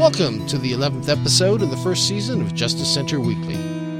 [0.00, 3.56] Welcome to the 11th episode of the first season of Justice Center Weekly,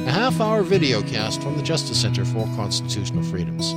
[0.06, 3.74] a half hour video cast from the Justice Center for Constitutional Freedoms.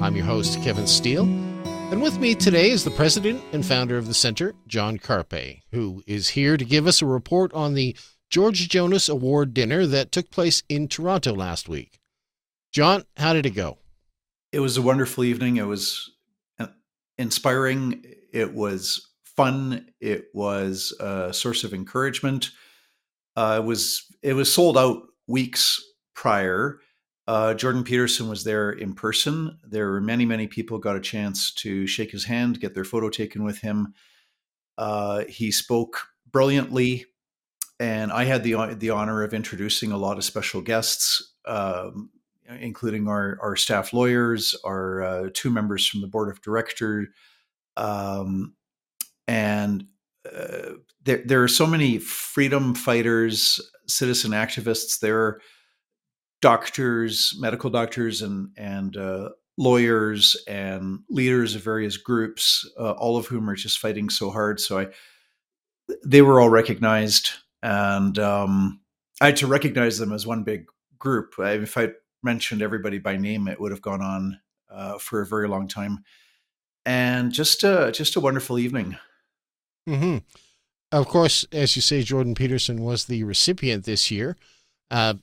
[0.00, 4.06] I'm your host, Kevin Steele, and with me today is the president and founder of
[4.06, 7.96] the center, John Carpay, who is here to give us a report on the
[8.30, 11.98] George Jonas Award dinner that took place in Toronto last week.
[12.70, 13.78] John, how did it go?
[14.52, 15.56] It was a wonderful evening.
[15.56, 16.12] It was
[16.60, 16.68] uh,
[17.18, 18.04] inspiring.
[18.32, 19.88] It was fun.
[20.00, 22.50] It was a source of encouragement.
[23.36, 25.82] Uh, it was it was sold out weeks
[26.14, 26.80] prior.
[27.28, 29.58] Uh, Jordan Peterson was there in person.
[29.64, 33.10] There were many many people got a chance to shake his hand, get their photo
[33.10, 33.94] taken with him.
[34.78, 37.06] Uh, he spoke brilliantly,
[37.78, 41.34] and I had the the honor of introducing a lot of special guests.
[41.44, 42.10] Um,
[42.60, 47.08] including our, our staff lawyers, our uh, two members from the board of director,
[47.76, 48.54] um,
[49.28, 49.84] and
[50.30, 50.72] uh,
[51.04, 55.00] there, there are so many freedom fighters, citizen activists.
[55.00, 55.40] There are
[56.42, 63.26] doctors, medical doctors, and and uh, lawyers and leaders of various groups, uh, all of
[63.26, 64.60] whom are just fighting so hard.
[64.60, 64.86] So I,
[66.04, 67.30] they were all recognized,
[67.62, 68.80] and um,
[69.20, 70.66] I had to recognize them as one big
[70.98, 71.34] group.
[71.38, 71.90] If I
[72.22, 74.40] mentioned everybody by name, it would have gone on
[74.70, 76.04] uh, for a very long time.
[76.84, 78.96] And just a, just a wonderful evening.
[79.88, 80.18] Mm-hmm.
[80.92, 84.36] Of course, as you say, Jordan Peterson was the recipient this year.
[84.90, 85.14] Uh,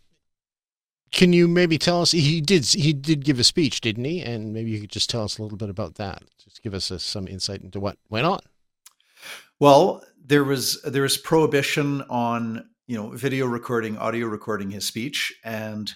[1.11, 2.11] can you maybe tell us?
[2.11, 2.65] He did.
[2.65, 4.21] He did give a speech, didn't he?
[4.21, 6.23] And maybe you could just tell us a little bit about that.
[6.43, 8.39] Just give us a, some insight into what went on.
[9.59, 15.33] Well, there was there was prohibition on you know video recording, audio recording his speech,
[15.43, 15.91] and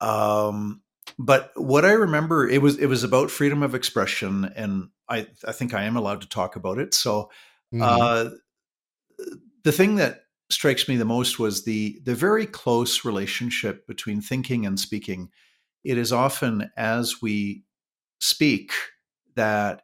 [0.00, 0.82] um,
[1.18, 5.52] but what I remember, it was it was about freedom of expression, and I I
[5.52, 6.94] think I am allowed to talk about it.
[6.94, 7.30] So
[7.72, 7.82] Mm-hmm.
[7.82, 8.30] Uh,
[9.64, 10.20] the thing that
[10.50, 15.30] strikes me the most was the the very close relationship between thinking and speaking.
[15.84, 17.64] It is often as we
[18.20, 18.72] speak
[19.34, 19.82] that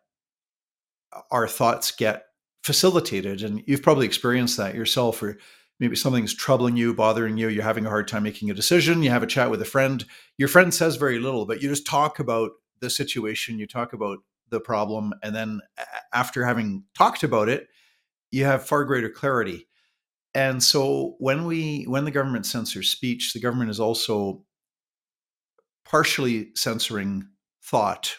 [1.30, 2.24] our thoughts get
[2.62, 5.22] facilitated, and you've probably experienced that yourself.
[5.22, 5.38] Or
[5.80, 7.48] maybe something's troubling you, bothering you.
[7.48, 9.02] You're having a hard time making a decision.
[9.02, 10.04] You have a chat with a friend.
[10.36, 12.50] Your friend says very little, but you just talk about
[12.80, 13.58] the situation.
[13.58, 14.18] You talk about
[14.50, 15.60] the problem, and then
[16.12, 17.68] after having talked about it
[18.30, 19.66] you have far greater clarity.
[20.34, 24.44] And so when we when the government censors speech, the government is also
[25.84, 27.28] partially censoring
[27.62, 28.16] thought.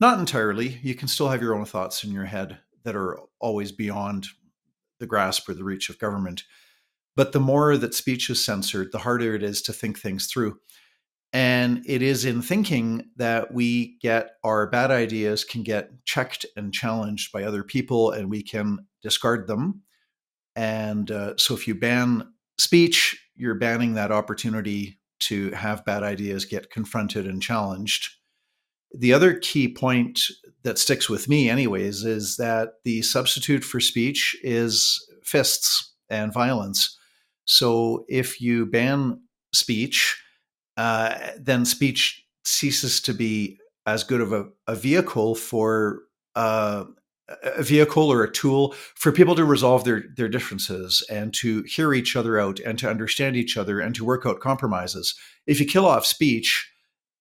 [0.00, 0.80] Not entirely.
[0.82, 4.26] You can still have your own thoughts in your head that are always beyond
[4.98, 6.44] the grasp or the reach of government.
[7.14, 10.58] But the more that speech is censored, the harder it is to think things through.
[11.32, 16.72] And it is in thinking that we get our bad ideas can get checked and
[16.72, 19.82] challenged by other people, and we can discard them.
[20.54, 26.44] And uh, so if you ban speech, you're banning that opportunity to have bad ideas
[26.44, 28.10] get confronted and challenged.
[28.92, 30.20] The other key point
[30.64, 36.98] that sticks with me, anyways, is that the substitute for speech is fists and violence.
[37.44, 39.20] So if you ban
[39.54, 40.22] speech,
[40.76, 46.00] uh, then speech ceases to be as good of a, a vehicle for
[46.34, 46.84] uh,
[47.42, 51.92] a vehicle or a tool for people to resolve their their differences and to hear
[51.92, 55.14] each other out and to understand each other and to work out compromises.
[55.46, 56.70] If you kill off speech,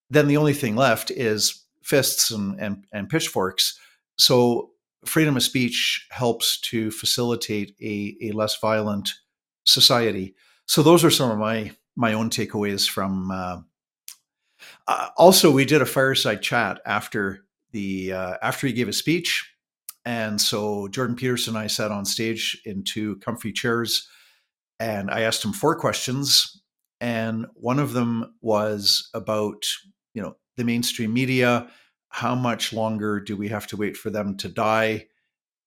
[0.09, 3.79] then the only thing left is fists and, and, and pitchforks.
[4.17, 4.71] So
[5.05, 9.13] freedom of speech helps to facilitate a, a less violent
[9.65, 10.35] society.
[10.65, 13.31] So those are some of my my own takeaways from.
[13.31, 13.61] Uh,
[14.87, 19.51] uh, also, we did a fireside chat after the uh, after he gave a speech,
[20.05, 24.07] and so Jordan Peterson and I sat on stage in two comfy chairs,
[24.79, 26.61] and I asked him four questions,
[26.99, 29.63] and one of them was about
[30.13, 31.67] you know the mainstream media.
[32.09, 35.07] How much longer do we have to wait for them to die?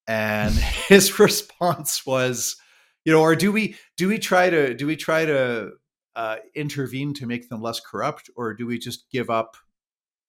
[0.07, 0.53] And
[0.89, 2.57] his response was,
[3.05, 5.71] you know, or do we do we try to do we try to
[6.17, 9.57] uh, intervene to make them less corrupt, or do we just give up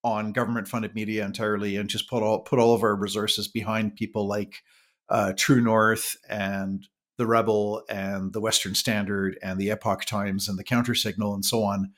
[0.06, 3.96] on government funded media entirely and just put all put all of our resources behind
[3.96, 4.62] people like
[5.10, 6.88] uh, True North and
[7.18, 11.44] the Rebel and the Western Standard and the Epoch Times and the Counter Signal and
[11.44, 11.92] so on?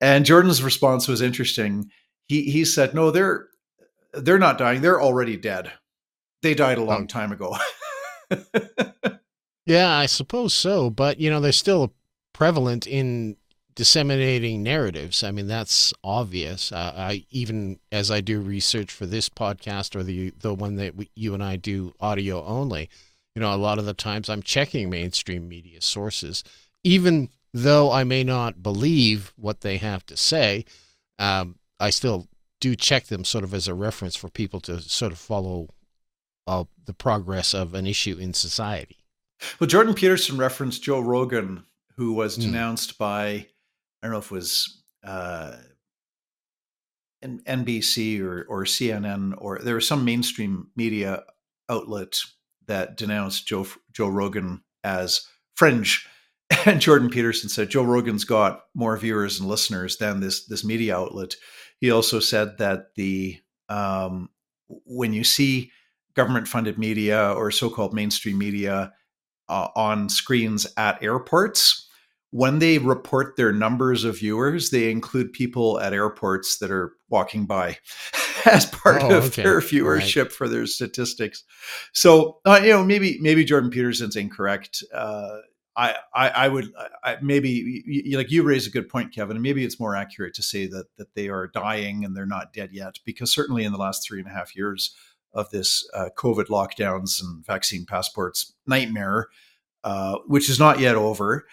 [0.00, 1.90] And Jordan's response was interesting.
[2.26, 3.46] He he said, "No, they're
[4.12, 4.82] they're not dying.
[4.82, 5.72] They're already dead.
[6.42, 7.56] They died a long um, time ago."
[9.64, 10.90] yeah, I suppose so.
[10.90, 11.94] But you know, they're still
[12.32, 13.36] prevalent in
[13.78, 15.22] disseminating narratives.
[15.22, 16.72] I mean, that's obvious.
[16.72, 20.96] Uh, I even as I do research for this podcast or the the one that
[20.96, 22.90] we, you and I do audio only,
[23.36, 26.42] you know, a lot of the times I'm checking mainstream media sources,
[26.82, 30.64] even though I may not believe what they have to say.
[31.20, 32.26] Um, I still
[32.60, 35.68] do check them sort of as a reference for people to sort of follow
[36.48, 38.96] uh, the progress of an issue in society.
[39.60, 41.62] Well, Jordan Peterson referenced Joe Rogan,
[41.96, 42.42] who was mm.
[42.42, 43.46] denounced by,
[44.02, 45.52] I don't know if it was uh,
[47.24, 51.24] NBC or, or CNN, or there was some mainstream media
[51.68, 52.18] outlet
[52.66, 56.06] that denounced Joe Joe Rogan as fringe.
[56.64, 60.96] And Jordan Peterson said Joe Rogan's got more viewers and listeners than this this media
[60.96, 61.34] outlet.
[61.78, 64.30] He also said that the um,
[64.86, 65.70] when you see
[66.14, 68.94] government funded media or so called mainstream media
[69.48, 71.87] uh, on screens at airports,
[72.30, 77.46] when they report their numbers of viewers, they include people at airports that are walking
[77.46, 77.78] by
[78.44, 79.42] as part oh, of okay.
[79.42, 80.32] their viewership right.
[80.32, 81.44] for their statistics.
[81.92, 84.82] So, uh, you know, maybe maybe Jordan Peterson's incorrect.
[84.92, 85.38] Uh,
[85.76, 86.72] I, I, I would
[87.04, 89.36] I, maybe you, like you raise a good point, Kevin.
[89.36, 92.52] And maybe it's more accurate to say that that they are dying and they're not
[92.52, 94.94] dead yet, because certainly in the last three and a half years
[95.32, 99.28] of this uh, COVID lockdowns and vaccine passports nightmare,
[99.84, 101.46] uh, which is not yet over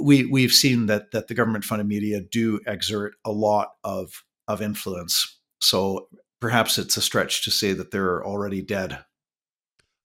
[0.00, 4.60] we we've seen that that the government funded media do exert a lot of of
[4.60, 5.38] influence.
[5.60, 6.08] So
[6.40, 9.04] perhaps it's a stretch to say that they're already dead.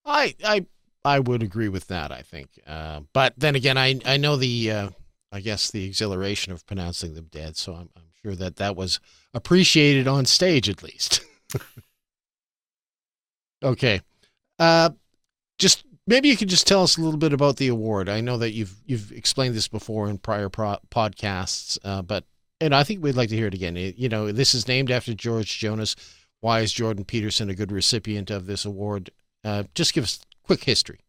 [0.04, 0.66] I I
[1.04, 2.12] I would agree with that.
[2.12, 4.90] I think, uh, but then again, I I know the uh,
[5.32, 7.56] I guess the exhilaration of pronouncing them dead.
[7.56, 9.00] So I'm I'm sure that that was
[9.34, 11.24] appreciated on stage at least.
[13.62, 14.00] okay,
[14.58, 14.90] uh,
[15.58, 18.08] just maybe you could just tell us a little bit about the award.
[18.08, 22.24] I know that you've you've explained this before in prior pro- podcasts, uh, but
[22.60, 23.76] and I think we'd like to hear it again.
[23.76, 25.96] It, you know, this is named after George Jonas.
[26.40, 29.10] Why is Jordan Peterson a good recipient of this award?
[29.44, 31.00] Uh, just give us quick history.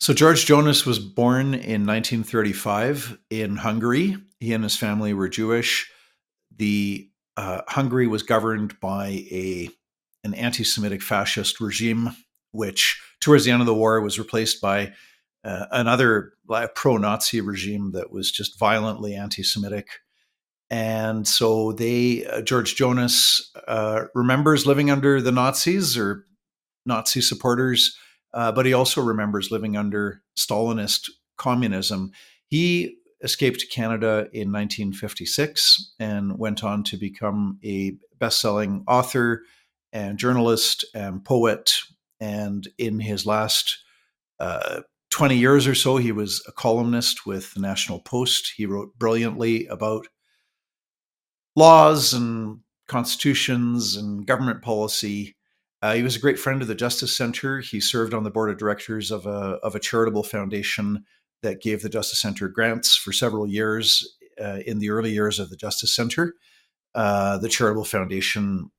[0.00, 4.16] So George Jonas was born in 1935 in Hungary.
[4.38, 5.90] He and his family were Jewish.
[6.56, 9.70] The uh, Hungary was governed by a
[10.24, 12.10] an anti-Semitic fascist regime
[12.52, 14.92] which towards the end of the war was replaced by
[15.44, 16.32] uh, another
[16.74, 19.88] pro-Nazi regime that was just violently anti-Semitic.
[20.70, 26.26] And so they, uh, George Jonas uh, remembers living under the Nazis or
[26.84, 27.96] Nazi supporters,
[28.34, 32.10] uh, but he also remembers living under Stalinist communism.
[32.48, 39.42] He escaped to Canada in 1956 and went on to become a best-selling author
[39.92, 41.72] and journalist and poet
[42.20, 43.78] and in his last
[44.40, 44.80] uh,
[45.10, 48.52] 20 years or so, he was a columnist with the National Post.
[48.56, 50.06] He wrote brilliantly about
[51.56, 55.36] laws and constitutions and government policy.
[55.80, 57.60] Uh, he was a great friend of the Justice Center.
[57.60, 61.04] He served on the board of directors of a, of a charitable foundation
[61.42, 65.50] that gave the Justice Center grants for several years uh, in the early years of
[65.50, 66.34] the Justice Center.
[66.94, 68.70] Uh, the charitable foundation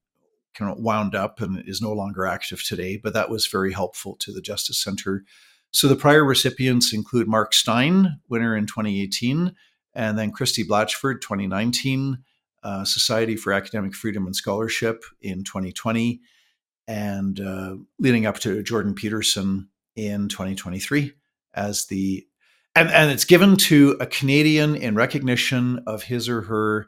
[0.53, 4.15] kind of wound up and is no longer active today, but that was very helpful
[4.19, 5.23] to the Justice Center.
[5.71, 9.55] So the prior recipients include Mark Steyn, winner in 2018,
[9.93, 12.19] and then Christie Blatchford, 2019,
[12.63, 16.19] uh, Society for Academic Freedom and Scholarship in 2020,
[16.87, 21.13] and uh, leading up to Jordan Peterson in 2023
[21.53, 22.25] as the
[22.75, 26.87] and, and it's given to a Canadian in recognition of his or her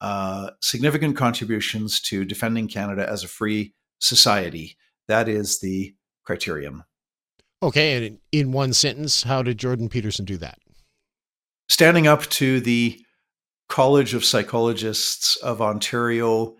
[0.00, 4.76] uh, significant contributions to defending Canada as a free society.
[5.08, 6.84] That is the criterion.
[7.62, 10.58] Okay, and in one sentence, how did Jordan Peterson do that?
[11.68, 13.00] Standing up to the
[13.68, 16.56] College of Psychologists of Ontario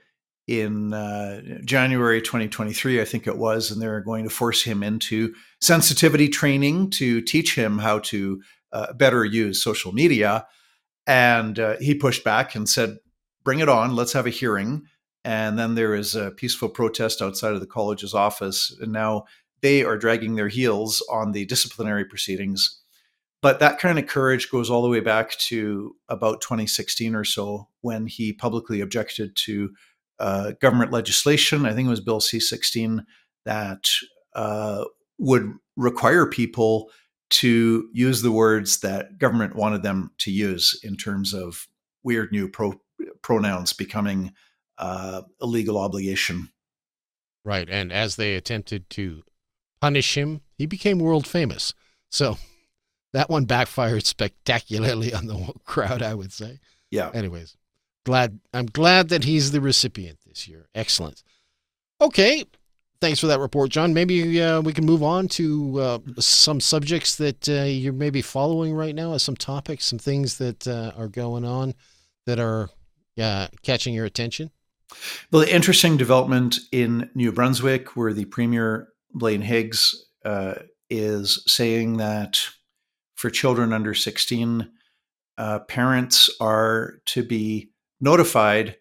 [0.47, 5.35] in uh, January 2023, I think it was, and they're going to force him into
[5.61, 10.47] sensitivity training to teach him how to uh, better use social media.
[11.07, 12.97] And uh, he pushed back and said,
[13.45, 13.95] bring it on.
[13.95, 14.87] Let's have a hearing.
[15.25, 18.77] And then there is a peaceful protest outside of the college's office.
[18.81, 19.25] And now
[19.63, 22.81] they are dragging their heels on the disciplinary proceedings.
[23.41, 27.69] But that kind of courage goes all the way back to about 2016 or so
[27.83, 29.71] when he publicly objected to
[30.19, 31.67] uh, government legislation.
[31.67, 33.05] I think it was Bill C 16
[33.45, 33.89] that
[34.35, 34.85] uh,
[35.19, 36.91] would require people
[37.31, 41.67] to use the words that government wanted them to use in terms of
[42.03, 42.81] weird new pro-
[43.25, 44.33] pronouns becoming
[44.79, 46.51] uh, a legal obligation.
[47.45, 47.69] Right.
[47.69, 49.23] And as they attempted to
[49.81, 51.75] punish him, he became world famous.
[52.11, 52.37] So
[53.13, 56.61] that one backfired spectacularly on the crowd, I would say.
[56.91, 57.11] Yeah.
[57.13, 57.57] Anyways,
[58.05, 60.69] glad I'm glad that he's the recipient this year.
[60.75, 61.23] Excellent.
[62.01, 62.45] Okay.
[63.01, 63.95] thanks for that report, John.
[63.95, 68.75] Maybe uh, we can move on to uh, some subjects that uh, you're maybe following
[68.75, 71.75] right now, some topics, some things that uh, are going on
[72.27, 72.71] that are
[73.21, 74.51] uh, catching your attention.
[75.31, 80.55] Well, the interesting development in New Brunswick, where the Premier Blaine Higgs uh,
[80.91, 82.41] is saying that
[83.17, 84.71] for children under 16,
[85.39, 88.77] uh, parents are to be notified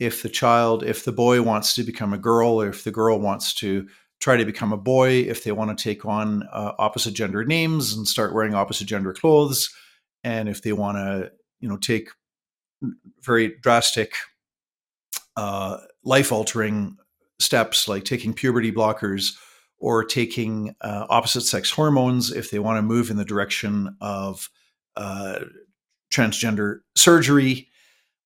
[0.00, 3.18] if the child, if the boy wants to become a girl, or if the girl
[3.18, 3.88] wants to
[4.20, 7.94] try to become a boy, if they want to take on uh, opposite gender names
[7.94, 9.72] and start wearing opposite gender clothes,
[10.22, 12.10] and if they want to, you know, take
[13.20, 14.14] very drastic,
[15.36, 16.96] uh, life altering
[17.38, 19.34] steps like taking puberty blockers
[19.78, 24.48] or taking uh, opposite sex hormones if they want to move in the direction of
[24.96, 25.40] uh,
[26.12, 27.68] transgender surgery.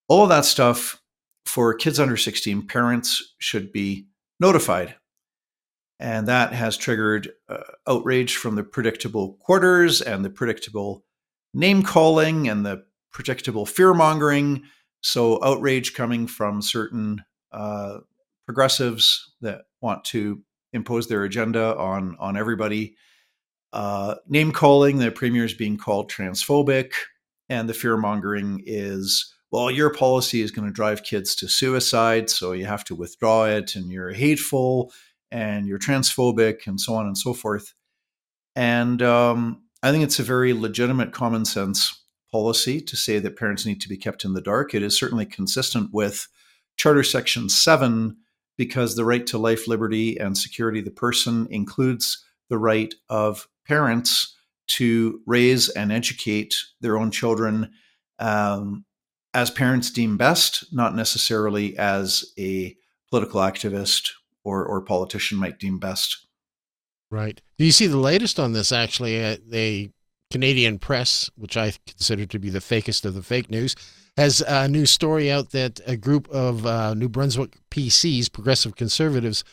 [0.09, 1.03] All of that stuff
[1.47, 4.07] for kids under 16, parents should be
[4.39, 4.95] notified.
[5.99, 11.05] And that has triggered uh, outrage from the predictable quarters and the predictable
[11.55, 14.63] name calling and the predictable fear mongering.
[15.01, 17.23] So, outrage coming from certain
[17.53, 17.99] uh,
[18.47, 22.97] progressives that want to impose their agenda on on everybody.
[23.73, 26.93] Uh, name calling, the premier is being called transphobic,
[27.49, 32.29] and the fear mongering is well, your policy is going to drive kids to suicide,
[32.29, 34.93] so you have to withdraw it, and you're hateful,
[35.31, 37.73] and you're transphobic, and so on and so forth.
[38.55, 43.67] And um, I think it's a very legitimate common sense policy to say that parents
[43.67, 44.75] need to be kept in the dark.
[44.75, 46.29] It is certainly consistent with
[46.77, 48.17] Charter Section 7
[48.57, 53.49] because the right to life, liberty, and security of the person includes the right of
[53.67, 57.71] parents to raise and educate their own children
[58.19, 58.85] um,
[59.35, 62.77] as parents deem best, not necessarily as a
[63.11, 64.11] political activist
[64.45, 66.27] or, or politician might deem best.
[67.11, 67.41] Right.
[67.57, 68.73] Do you see the latest on this?
[68.73, 69.91] Actually, uh, the
[70.31, 73.75] Canadian press, which I consider to be the fakest of the fake news,
[74.17, 79.45] has a new story out that a group of uh, New Brunswick PCs, progressive conservatives,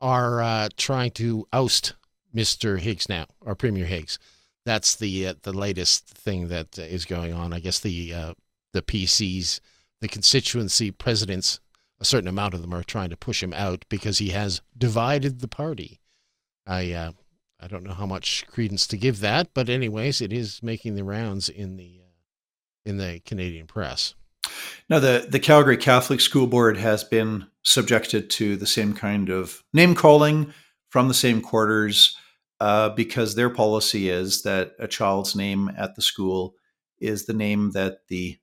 [0.00, 1.94] are uh, trying to oust
[2.34, 2.78] Mr.
[2.78, 4.18] Higgs now, or Premier Higgs.
[4.66, 7.52] That's the uh, the latest thing that is going on.
[7.52, 8.34] I guess the uh,
[8.72, 9.60] the PCs,
[10.00, 11.60] the constituency presidents,
[12.00, 15.40] a certain amount of them are trying to push him out because he has divided
[15.40, 16.00] the party.
[16.66, 17.12] I uh,
[17.60, 21.04] I don't know how much credence to give that, but anyways, it is making the
[21.04, 22.02] rounds in the
[22.84, 24.14] in the Canadian press.
[24.88, 29.62] Now, the, the Calgary Catholic School Board has been subjected to the same kind of
[29.74, 30.54] name calling
[30.88, 32.16] from the same quarters
[32.60, 36.54] uh, because their policy is that a child's name at the school
[36.98, 38.38] is the name that the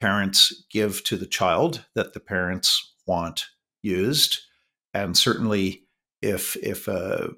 [0.00, 3.46] parents give to the child that the parents want
[3.82, 4.38] used.
[4.94, 5.82] And certainly,
[6.22, 7.28] if if a uh,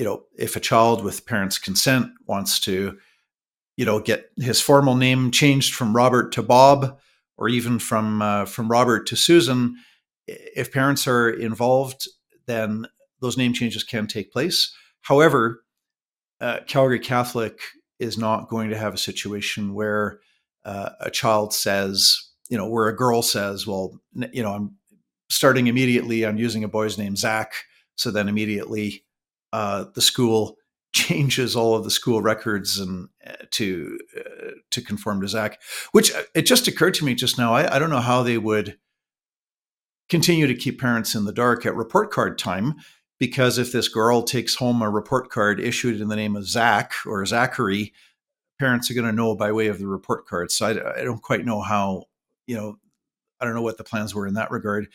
[0.00, 2.98] you know if a child with parents' consent wants to
[3.80, 6.98] you know, get his formal name changed from Robert to Bob,
[7.38, 9.74] or even from uh, from Robert to Susan.
[10.26, 12.06] If parents are involved,
[12.44, 12.84] then
[13.22, 14.70] those name changes can take place.
[15.00, 15.62] However,
[16.42, 17.58] uh, Calgary Catholic
[17.98, 20.20] is not going to have a situation where
[20.66, 22.18] uh, a child says,
[22.50, 23.98] you know, where a girl says, well,
[24.30, 24.76] you know, I'm
[25.30, 27.54] starting immediately, I'm using a boy's name, Zach.
[27.96, 29.04] So then immediately
[29.52, 30.56] uh, the school
[30.92, 35.60] changes all of the school records and uh, to uh, to conform to Zach.
[35.92, 37.54] Which uh, it just occurred to me just now.
[37.54, 38.76] I, I don't know how they would
[40.08, 42.74] continue to keep parents in the dark at report card time
[43.18, 46.94] because if this girl takes home a report card issued in the name of Zach
[47.06, 47.92] or Zachary,
[48.58, 50.50] parents are going to know by way of the report card.
[50.50, 52.04] So I, I don't quite know how
[52.46, 52.78] you know.
[53.42, 54.88] I don't know what the plans were in that regard,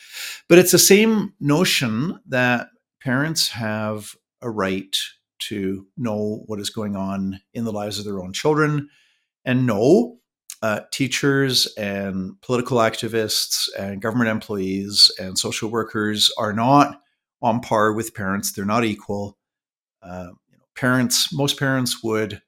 [0.48, 2.68] but it's the same notion that
[3.02, 4.96] parents have a right
[5.40, 8.90] to know what is going on in the lives of their own children.
[9.44, 10.20] And no,
[10.62, 17.02] uh, teachers and political activists and government employees and social workers are not
[17.42, 18.52] on par with parents.
[18.52, 19.38] They're not equal.
[20.02, 22.42] Uh, you know, parents, most parents would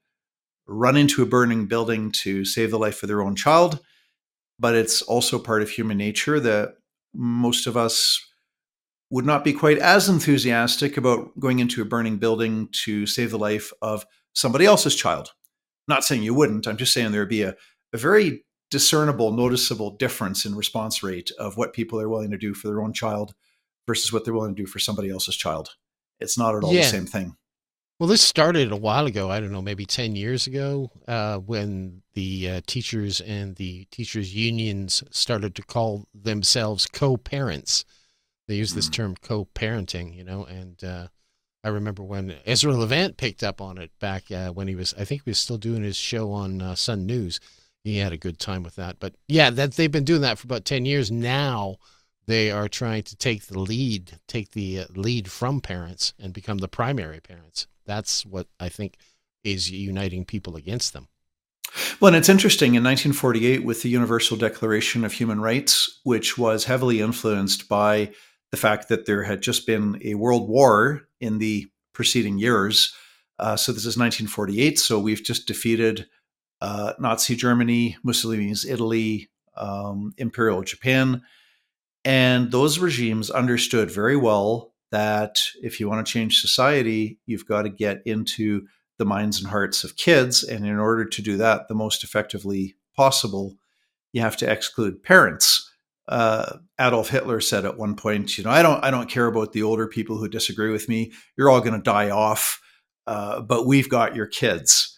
[0.66, 3.80] run into a burning building to save the life of their own child,
[4.58, 6.74] but it's also part of human nature that
[7.14, 8.27] most of us
[9.10, 13.38] would not be quite as enthusiastic about going into a burning building to save the
[13.38, 15.32] life of somebody else's child.
[15.86, 16.66] Not saying you wouldn't.
[16.66, 17.54] I'm just saying there would be a,
[17.92, 22.52] a very discernible, noticeable difference in response rate of what people are willing to do
[22.52, 23.34] for their own child
[23.86, 25.70] versus what they're willing to do for somebody else's child.
[26.20, 26.82] It's not at all yeah.
[26.82, 27.36] the same thing.
[27.98, 29.30] Well, this started a while ago.
[29.30, 34.32] I don't know, maybe 10 years ago, uh, when the uh, teachers and the teachers'
[34.34, 37.84] unions started to call themselves co parents
[38.48, 38.92] They use this mm.
[38.92, 41.08] term co-parenting, you know, and uh,
[41.62, 45.04] I remember when Ezra Levant picked up on it back uh, when he was, I
[45.04, 47.40] think he was still doing his show on uh, Sun News.
[47.84, 48.98] He had a good time with that.
[48.98, 51.10] But yeah, that they've been doing that for about 10 years.
[51.10, 51.76] Now
[52.26, 56.58] they are trying to take the lead, take the uh, lead from parents and become
[56.58, 57.66] the primary parents.
[57.84, 58.96] That's what I think
[59.44, 61.08] is uniting people against them.
[62.00, 66.64] Well, and it's interesting in 1948 with the Universal Declaration of Human Rights, which was
[66.64, 68.12] heavily influenced by
[68.50, 72.94] the fact that there had just been a world war in the preceding years.
[73.38, 74.78] Uh, so this is 1948.
[74.78, 76.06] So we've just defeated
[76.60, 81.22] uh, Nazi Germany, Mussolini's Italy, um, Imperial Japan.
[82.04, 87.62] And those regimes understood very well that if you want to change society, you've got
[87.62, 88.66] to get into
[88.98, 90.42] the minds and hearts of kids.
[90.42, 93.56] And in order to do that the most effectively possible,
[94.12, 95.70] you have to exclude parents.
[96.08, 99.52] Uh, Adolf Hitler said at one point, you know, I don't, I don't care about
[99.52, 101.12] the older people who disagree with me.
[101.36, 102.60] You're all going to die off,
[103.06, 104.96] uh, but we've got your kids.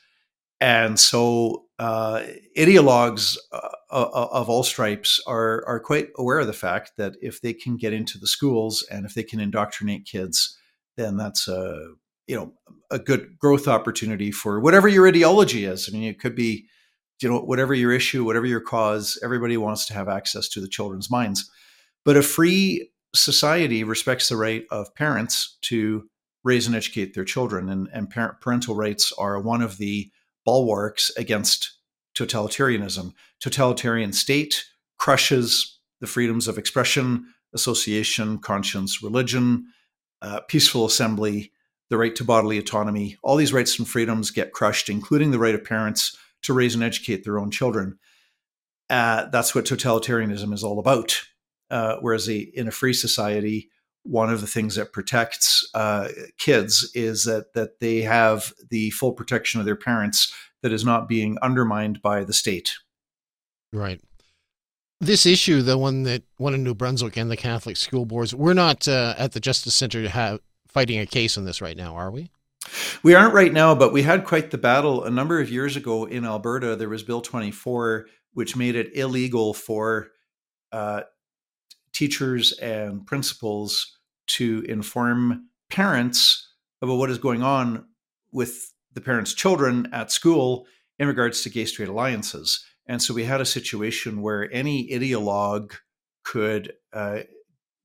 [0.60, 2.22] And so, uh,
[2.58, 7.54] ideologues uh, of all stripes are are quite aware of the fact that if they
[7.54, 10.58] can get into the schools and if they can indoctrinate kids,
[10.96, 11.94] then that's a
[12.26, 12.52] you know
[12.90, 15.88] a good growth opportunity for whatever your ideology is.
[15.88, 16.66] I mean, it could be
[17.22, 19.18] you know whatever your issue, whatever your cause.
[19.22, 21.50] Everybody wants to have access to the children's minds,
[22.04, 26.08] but a free society respects the right of parents to
[26.44, 30.10] raise and educate their children, and, and parent, parental rights are one of the
[30.44, 31.76] bulwarks against
[32.16, 33.12] totalitarianism.
[33.40, 34.64] Totalitarian state
[34.98, 39.66] crushes the freedoms of expression, association, conscience, religion,
[40.22, 41.52] uh, peaceful assembly,
[41.90, 43.16] the right to bodily autonomy.
[43.22, 46.84] All these rights and freedoms get crushed, including the right of parents to raise and
[46.84, 47.98] educate their own children.
[48.88, 51.20] Uh, that's what totalitarianism is all about.
[51.70, 53.70] Uh, whereas a, in a free society,
[54.02, 56.08] one of the things that protects uh,
[56.38, 61.08] kids is that that they have the full protection of their parents that is not
[61.08, 62.76] being undermined by the state.
[63.72, 64.00] Right.
[65.00, 68.52] This issue, the one that one in New Brunswick and the Catholic school boards, we're
[68.52, 72.10] not uh, at the Justice Center have, fighting a case on this right now, are
[72.10, 72.30] we?
[73.02, 76.04] We aren't right now, but we had quite the battle a number of years ago
[76.04, 76.76] in Alberta.
[76.76, 80.08] There was Bill 24, which made it illegal for
[80.70, 81.02] uh,
[82.00, 86.48] teachers and principals to inform parents
[86.80, 87.84] about what is going on
[88.32, 90.66] with the parents' children at school
[90.98, 92.64] in regards to gay straight alliances.
[92.86, 95.74] And so we had a situation where any ideologue
[96.24, 97.18] could uh,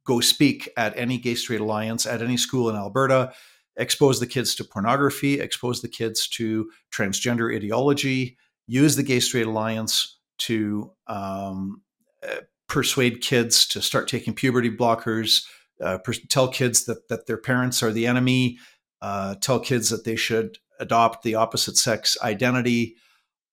[0.06, 3.34] go speak at any gay straight alliance at any school in Alberta,
[3.76, 9.48] expose the kids to pornography, expose the kids to transgender ideology, use the gay straight
[9.48, 11.82] alliance to um,
[12.24, 12.42] uh,
[12.76, 15.46] persuade kids to start taking puberty blockers,
[15.82, 18.58] uh, per- tell kids that that their parents are the enemy,
[19.02, 22.96] uh, tell kids that they should adopt the opposite sex identity.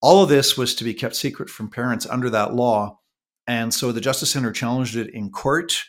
[0.00, 2.98] All of this was to be kept secret from parents under that law.
[3.46, 5.84] And so the Justice Center challenged it in court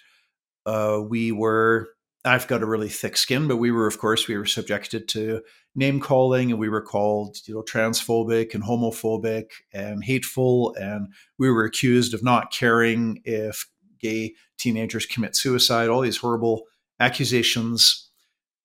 [0.65, 1.89] uh, we were
[2.25, 5.41] I've got a really thick skin, but we were, of course, we were subjected to
[5.75, 10.73] name calling and we were called, you know, transphobic and homophobic and hateful.
[10.79, 11.07] And
[11.37, 13.67] we were accused of not caring if
[13.99, 16.63] gay teenagers commit suicide, all these horrible
[16.99, 18.09] accusations.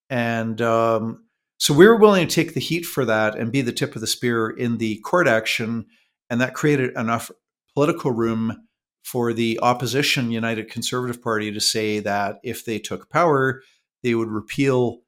[0.09, 1.25] And um,
[1.59, 4.01] so we were willing to take the heat for that and be the tip of
[4.01, 5.87] the spear in the court action.
[6.31, 7.31] And that created enough
[7.75, 8.68] political room
[9.11, 13.63] for the opposition United Conservative Party to say that if they took power,
[14.03, 14.99] they would repeal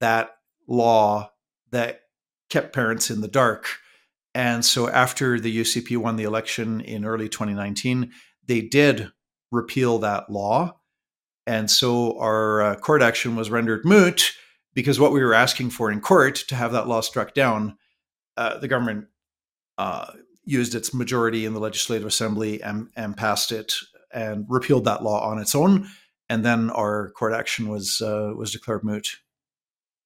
[0.00, 0.30] that
[0.66, 1.30] law
[1.70, 2.00] that
[2.48, 3.66] kept parents in the dark.
[4.34, 8.10] And so after the UCP won the election in early 2019,
[8.46, 9.10] they did
[9.52, 10.80] repeal that law.
[11.46, 14.32] And so our uh, court action was rendered moot
[14.72, 17.76] because what we were asking for in court to have that law struck down,
[18.38, 19.08] uh, the government
[19.76, 20.12] uh,
[20.44, 23.74] used its majority in the Legislative Assembly and, and passed it
[24.12, 25.88] and repealed that law on its own.
[26.28, 29.18] And then our court action was uh, was declared moot.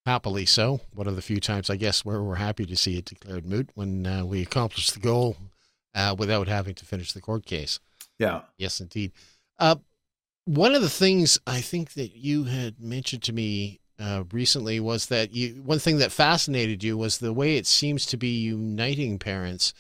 [0.07, 0.81] Happily so.
[0.93, 3.71] One of the few times, I guess, where we're happy to see it declared moot
[3.75, 5.37] when uh, we accomplished the goal
[5.95, 7.79] uh, without having to finish the court case.
[8.19, 8.43] Yeah.
[8.59, 9.13] Yes, indeed.
[9.59, 9.77] Uh,
[10.45, 15.07] one of the things I think that you had mentioned to me uh, recently was
[15.07, 19.19] that you one thing that fascinated you was the way it seems to be uniting
[19.19, 19.73] parents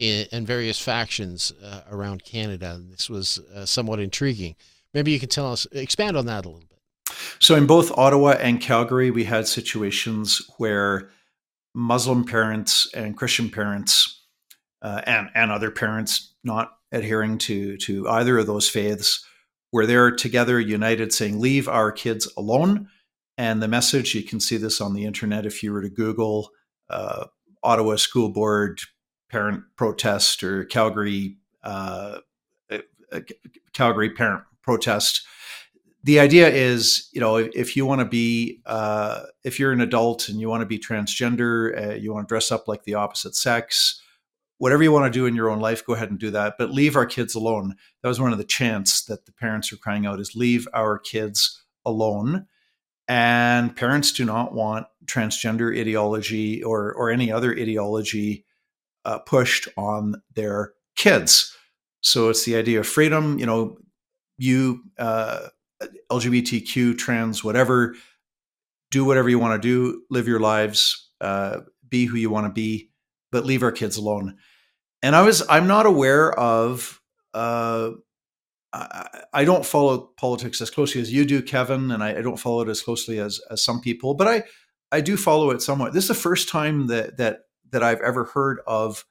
[0.00, 2.72] in, in various factions uh, around Canada.
[2.74, 4.56] And This was uh, somewhat intriguing.
[4.92, 7.14] Maybe you can tell us, expand on that a little bit.
[7.38, 11.10] So, in both Ottawa and Calgary, we had situations where
[11.74, 14.24] Muslim parents and Christian parents
[14.82, 19.24] uh, and and other parents not adhering to to either of those faiths
[19.72, 22.88] we're there together, united, saying, Leave our kids alone.
[23.38, 26.50] And the message, you can see this on the internet if you were to Google
[26.90, 27.26] uh,
[27.62, 28.80] Ottawa School Board
[29.30, 32.18] parent protest or Calgary uh,
[32.70, 33.20] uh
[33.72, 35.22] Calgary parent protest.
[36.02, 40.30] The idea is, you know, if, you want to be, uh, if you're an adult
[40.30, 43.34] and you want to be transgender, uh, you want to dress up like the opposite
[43.34, 44.00] sex,
[44.56, 46.54] whatever you want to do in your own life, go ahead and do that.
[46.58, 47.74] But leave our kids alone.
[48.02, 50.98] That was one of the chants that the parents are crying out: is leave our
[50.98, 52.46] kids alone.
[53.06, 58.44] And parents do not want transgender ideology or or any other ideology
[59.04, 61.56] uh, pushed on their kids.
[62.00, 63.38] So it's the idea of freedom.
[63.38, 63.78] You know,
[64.38, 65.48] you uh,
[66.10, 67.94] LGBTQ, trans, whatever,
[68.90, 72.52] do whatever you want to do, live your lives, uh, be who you want to
[72.52, 72.90] be,
[73.30, 74.36] but leave our kids alone
[75.02, 77.00] and I was I'm not aware of
[77.34, 77.90] uh,
[78.72, 82.38] I, I, don't follow politics as closely as you do, Kevin, and I, I, don't
[82.38, 84.42] follow it as closely as as some people, but I
[84.92, 85.92] I do follow it somewhat.
[85.92, 87.40] This is the first time that that
[87.72, 89.04] that I've ever heard of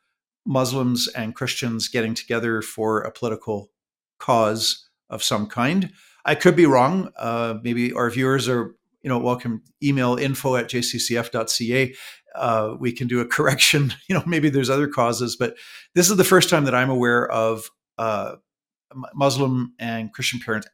[0.45, 3.71] Muslims and Christians getting together for a political
[4.19, 5.91] cause of some kind.
[6.25, 7.11] I could be wrong.
[7.17, 11.93] Uh, maybe our viewers are you know welcome email info at jccf.ca
[12.35, 13.93] uh, we can do a correction.
[14.07, 15.55] You know, maybe there's other causes, but
[15.95, 18.35] this is the first time that I'm aware of uh,
[19.13, 20.67] Muslim and Christian parents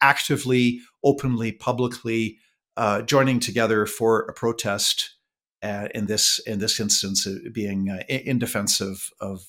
[0.00, 2.38] actively, openly, publicly
[2.76, 5.16] uh, joining together for a protest.
[5.62, 9.46] Uh, in this in this instance, uh, being uh, in defense of of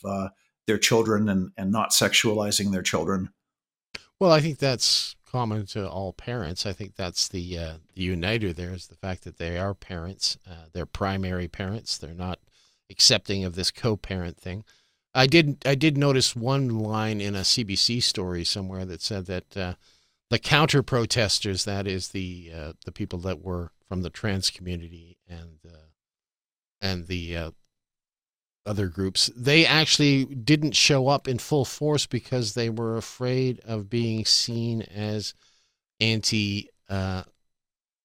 [0.67, 3.29] their children and and not sexualizing their children.
[4.19, 6.65] Well, I think that's common to all parents.
[6.65, 10.37] I think that's the uh, the uniter there is the fact that they are parents.
[10.47, 11.97] Uh, they're primary parents.
[11.97, 12.39] They're not
[12.89, 14.63] accepting of this co-parent thing.
[15.15, 19.57] I did I did notice one line in a CBC story somewhere that said that
[19.57, 19.73] uh,
[20.29, 25.17] the counter protesters, that is the uh, the people that were from the trans community
[25.27, 25.77] and uh,
[26.83, 27.51] and the uh,
[28.65, 33.89] other groups, they actually didn't show up in full force because they were afraid of
[33.89, 35.33] being seen as
[35.99, 37.23] anti uh,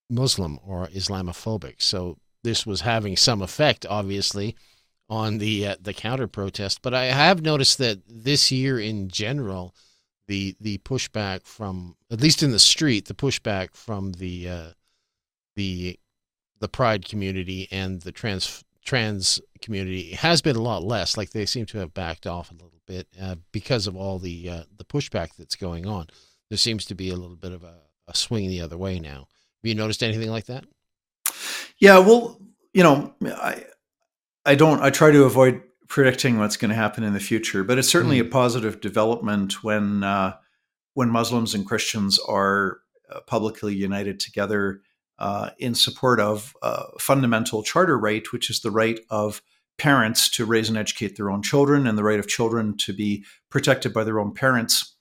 [0.09, 1.83] Muslim or Islamophobic.
[1.83, 4.57] So this was having some effect, obviously,
[5.11, 6.81] on the uh, the counter protest.
[6.83, 9.75] But I have noticed that this year in general,
[10.29, 14.69] the the pushback from at least in the street, the pushback from the uh,
[15.57, 15.99] the
[16.61, 21.19] the pride community and the trans trans community has been a lot less.
[21.19, 24.49] Like they seem to have backed off a little bit uh, because of all the
[24.49, 26.07] uh, the pushback that's going on.
[26.49, 27.75] There seems to be a little bit of a,
[28.07, 29.29] a swing the other way now.
[29.61, 30.65] Have you noticed anything like that?
[31.79, 32.41] Yeah, well,
[32.73, 33.65] you know, I
[34.47, 34.81] I don't.
[34.81, 38.19] I try to avoid predicting what's going to happen in the future, but it's certainly
[38.19, 38.27] mm.
[38.27, 40.35] a positive development when uh,
[40.95, 42.79] when Muslims and Christians are
[43.13, 44.81] uh, publicly united together
[45.19, 46.55] uh, in support of
[46.99, 49.43] fundamental charter right, which is the right of
[49.79, 53.25] parents to raise and educate their own children and the right of children to be
[53.49, 54.97] protected by their own parents.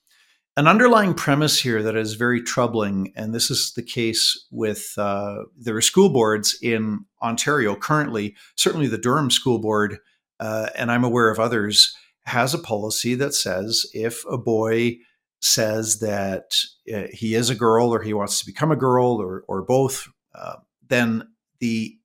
[0.56, 5.44] An underlying premise here that is very troubling, and this is the case with uh,
[5.56, 9.98] there are school boards in Ontario currently, certainly the Durham School Board,
[10.40, 14.96] uh, and I'm aware of others, has a policy that says if a boy
[15.40, 16.54] says that
[16.92, 20.08] uh, he is a girl or he wants to become a girl or, or both,
[20.34, 20.56] uh,
[20.88, 21.28] then
[21.60, 21.96] the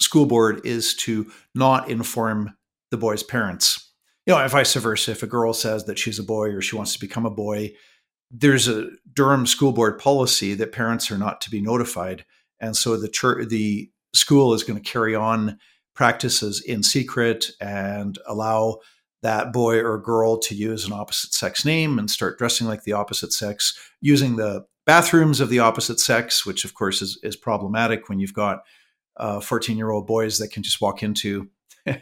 [0.00, 2.56] school board is to not inform
[2.90, 3.90] the boy's parents.
[4.26, 5.12] You know, and vice versa.
[5.12, 7.72] If a girl says that she's a boy or she wants to become a boy,
[8.30, 12.24] there's a Durham school board policy that parents are not to be notified,
[12.60, 15.58] and so the church, the school is going to carry on
[15.94, 18.78] practices in secret and allow
[19.22, 22.92] that boy or girl to use an opposite sex name and start dressing like the
[22.92, 28.08] opposite sex, using the bathrooms of the opposite sex, which of course is, is problematic
[28.08, 28.62] when you've got
[29.42, 31.48] 14 uh, year old boys that can just walk into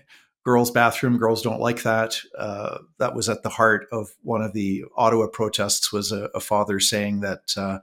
[0.45, 1.19] girls' bathroom.
[1.19, 2.19] Girls don't like that.
[2.37, 5.93] Uh, that was at the heart of one of the Ottawa protests.
[5.93, 7.81] Was a, a father saying that uh,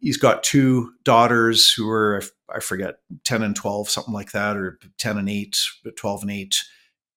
[0.00, 4.78] he's got two daughters who are I forget 10 and 12, something like that, or
[4.98, 5.58] 10 and 8,
[5.96, 6.64] 12 and 8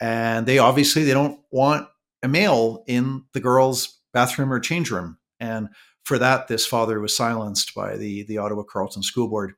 [0.02, 1.88] and they obviously they don't want
[2.24, 5.18] a male in the girls' bathroom or change room.
[5.40, 5.70] And
[6.04, 9.54] for that, this father was silenced by the the Ottawa Carleton School Board.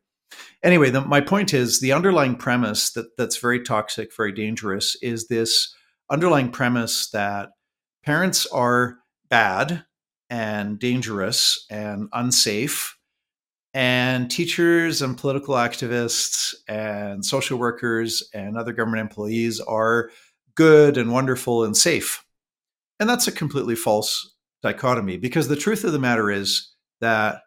[0.63, 5.28] Anyway, the, my point is the underlying premise that that's very toxic, very dangerous, is
[5.28, 5.73] this
[6.10, 7.50] underlying premise that
[8.04, 8.97] parents are
[9.30, 9.86] bad
[10.30, 12.97] and dangerous and unsafe
[13.73, 20.10] and teachers and political activists and social workers and other government employees are
[20.58, 22.26] good and wonderful and safe.
[23.00, 27.41] And that's a completely false dichotomy because the truth of the matter is that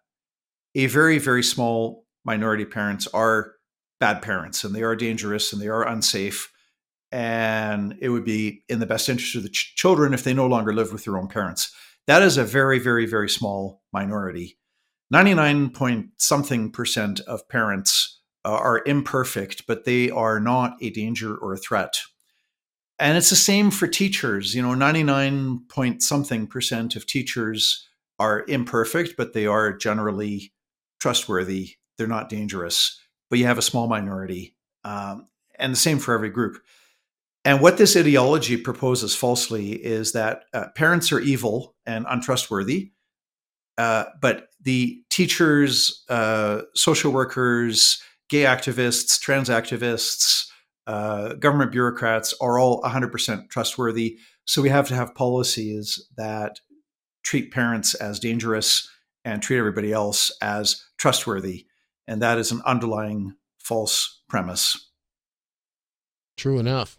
[0.74, 3.54] a very, very small minority parents are
[3.98, 6.50] bad parents and they are dangerous and they are unsafe.
[7.12, 10.46] And it would be in the best interest of the ch- children if they no
[10.46, 11.74] longer live with their own parents.
[12.06, 14.56] That is a very, very, very small minority.
[15.10, 21.36] 99 point something percent of parents uh, are imperfect, but they are not a danger
[21.36, 21.96] or a threat.
[23.00, 24.54] And it's the same for teachers.
[24.54, 30.52] You know, 99 point something percent of teachers are imperfect, but they are generally
[31.00, 31.76] trustworthy.
[31.96, 34.54] They're not dangerous, but you have a small minority.
[34.84, 35.26] Um,
[35.58, 36.62] and the same for every group.
[37.44, 42.92] And what this ideology proposes falsely is that uh, parents are evil and untrustworthy,
[43.78, 50.49] uh, but the teachers, uh, social workers, gay activists, trans activists,
[50.86, 54.18] uh, government bureaucrats are all 100% trustworthy.
[54.44, 56.60] So we have to have policies that
[57.22, 58.88] treat parents as dangerous
[59.24, 61.66] and treat everybody else as trustworthy.
[62.08, 64.90] And that is an underlying false premise.
[66.36, 66.98] True enough.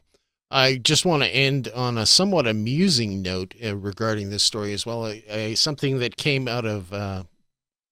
[0.52, 4.86] I just want to end on a somewhat amusing note uh, regarding this story as
[4.86, 5.14] well.
[5.56, 7.24] something that came out of uh,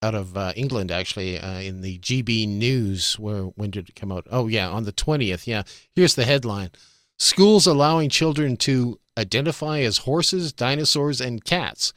[0.01, 3.19] out of uh, England actually uh, in the GB News.
[3.19, 4.27] Where when did it come out?
[4.31, 5.47] Oh yeah, on the twentieth.
[5.47, 6.71] Yeah, here's the headline:
[7.17, 11.93] Schools allowing children to identify as horses, dinosaurs, and cats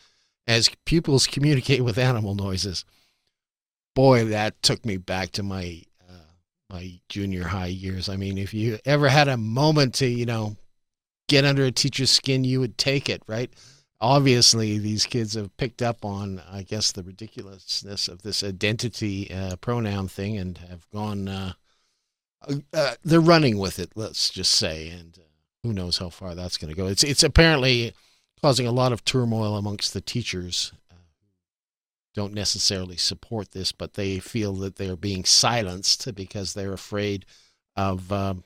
[0.47, 2.85] as pupils communicate with animal noises.
[3.95, 6.15] Boy, that took me back to my uh,
[6.71, 8.09] my junior high years.
[8.09, 10.57] I mean, if you ever had a moment to, you know,
[11.29, 13.53] get under a teacher's skin, you would take it, right?
[14.03, 19.55] Obviously, these kids have picked up on, I guess, the ridiculousness of this identity uh,
[19.57, 21.29] pronoun thing and have gone.
[21.29, 21.53] Uh,
[22.75, 23.93] uh, they're running with it.
[23.95, 25.23] Let's just say, and uh,
[25.63, 26.89] who knows how far that's going to go.
[26.89, 27.95] It's it's apparently
[28.43, 30.97] causing a lot of turmoil amongst the teachers uh,
[32.13, 37.25] don't necessarily support this, but they feel that they're being silenced because they're afraid
[37.77, 38.43] of um,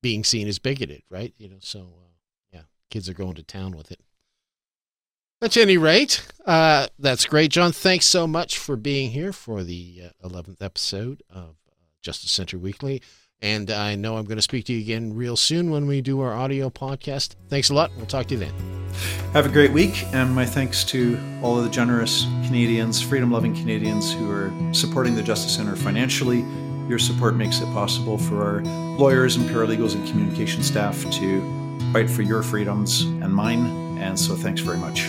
[0.00, 1.34] being seen as bigoted, right?
[1.38, 2.12] You know, so uh,
[2.52, 3.98] yeah, kids are going to town with it.
[5.46, 7.70] At any rate, uh, that's great, John.
[7.70, 11.54] Thanks so much for being here for the uh, 11th episode of
[12.02, 13.00] Justice Center Weekly.
[13.40, 16.20] And I know I'm going to speak to you again real soon when we do
[16.20, 17.36] our audio podcast.
[17.48, 17.92] Thanks a lot.
[17.96, 18.52] We'll talk to you then.
[19.34, 23.54] Have a great week, and my thanks to all of the generous Canadians, freedom loving
[23.54, 26.44] Canadians who are supporting the Justice Center financially.
[26.88, 28.62] Your support makes it possible for our
[28.98, 33.96] lawyers and paralegals and communication staff to fight for your freedoms and mine.
[33.98, 35.08] And so, thanks very much.